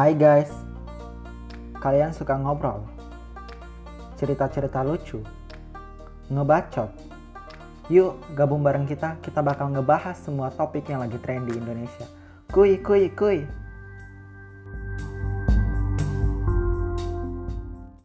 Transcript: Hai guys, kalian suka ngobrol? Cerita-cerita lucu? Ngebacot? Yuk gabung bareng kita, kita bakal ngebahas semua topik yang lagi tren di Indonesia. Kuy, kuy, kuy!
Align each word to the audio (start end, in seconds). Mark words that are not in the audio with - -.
Hai 0.00 0.16
guys, 0.16 0.48
kalian 1.76 2.16
suka 2.16 2.32
ngobrol? 2.32 2.88
Cerita-cerita 4.16 4.80
lucu? 4.80 5.20
Ngebacot? 6.32 6.88
Yuk 7.92 8.16
gabung 8.32 8.64
bareng 8.64 8.88
kita, 8.88 9.20
kita 9.20 9.44
bakal 9.44 9.68
ngebahas 9.68 10.16
semua 10.16 10.48
topik 10.56 10.88
yang 10.88 11.04
lagi 11.04 11.20
tren 11.20 11.44
di 11.44 11.52
Indonesia. 11.52 12.08
Kuy, 12.48 12.80
kuy, 12.80 13.12
kuy! 13.12 13.44